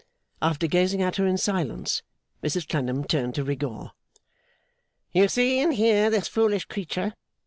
[0.41, 2.01] After gazing at her in silence,
[2.43, 3.91] Mrs Clennam turned to Rigaud.
[5.11, 7.13] 'You see and hear this foolish creature.